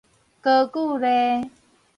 [0.41, 1.51] 高句麗